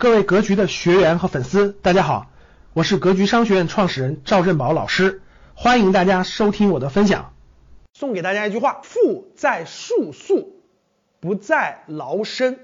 [0.00, 2.30] 各位格局的学员和粉丝，大家好，
[2.72, 5.22] 我是格局商学院创始人赵振宝老师，
[5.54, 7.34] 欢迎大家收听我的分享。
[7.94, 10.62] 送给大家一句话：富在术数，
[11.18, 12.54] 不在劳身；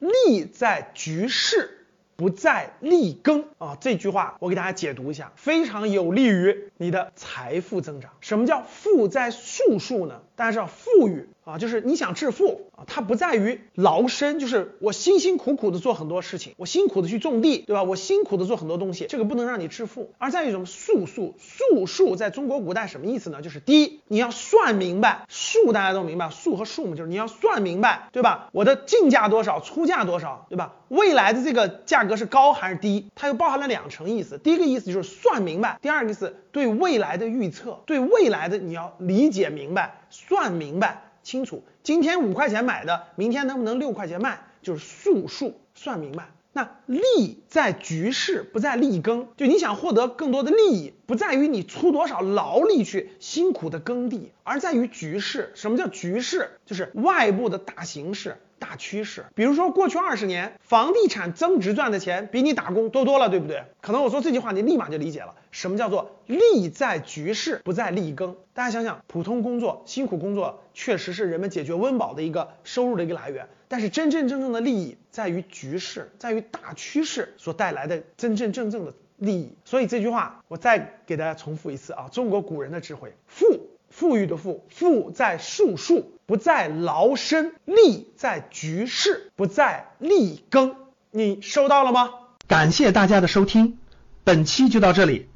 [0.00, 3.46] 利在局势，不在利耕。
[3.56, 8.10] 啊，这句话我给大家解读一下，非常有利于你的财富增长。
[8.20, 10.20] 什么叫富在术数呢？
[10.34, 17.84] 大家知道富裕啊，就是你想致富啊，它不在于劳身，就是我辛辛苦苦的做很多事情，我辛苦的去种地，对吧？
[17.84, 20.12] 我辛苦的做很多东西，这个不能让你致富。
[20.18, 21.36] 而在于什么术数？
[21.38, 23.42] 术数在中国古代什么意思呢？
[23.42, 28.48] 就是第一，你要算明白数，大家都明白，数和数嘛，就是你要算明白，对吧？
[28.50, 30.74] 我的进价多少，出价多少，对吧？
[30.88, 33.06] 未来的这个价格是高还是低？
[33.14, 40.00] 它又包含了两层意思，第一个意思就是算明白，第二个意思对未来的预测，对未来的你要理解明白。
[40.08, 46.28] 算明白清楚，今天五块钱买的，明天能不能六块钱卖，就是速数算明白。
[46.52, 49.26] 那利在局势，不在利耕。
[49.36, 55.50] 就你想获得更多的利益，不在于你出多少劳力去辛苦的耕地，而在于局势。
[55.56, 56.52] 什么叫局势？
[56.64, 58.36] 就是外部的大形势。
[58.58, 63.62] 大趋势，比如说过去二十年，房地产增值赚的钱比你打工多多了，对不对？
[63.80, 68.36] 可能我说这句话，你立马就理解了，什么叫做利在局势，不在利耕。
[68.54, 79.52] 大家想想，普通工作、辛苦工作，确实是人们解决温饱的一个收入的一个来源，但是真真正正的利益在于局势，在于大趋势所带来的真真正正的利益。
[79.64, 83.65] 所以这句话，我再给大家重复一次啊，中国古人的智慧，富。
[83.96, 90.76] 富裕的富，富在术数，不在劳身；利在局势，不在利耕。
[91.10, 92.10] 你收到了吗？
[92.46, 93.78] 感谢大家的收听，
[94.22, 95.30] 本期就到这里。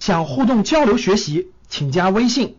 [0.00, 2.58] 想互动交流学习，请加微信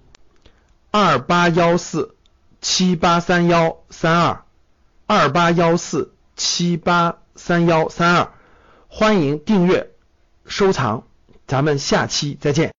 [0.91, 2.16] 二八幺四
[2.61, 4.45] 七八三幺三二
[5.07, 8.31] 二八幺四七八三幺三二，
[8.88, 9.91] 欢迎订阅
[10.45, 11.03] 收藏，
[11.47, 12.72] 咱们下期再见。